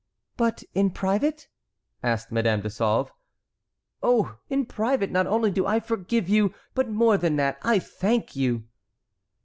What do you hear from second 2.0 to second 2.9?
asked Madame de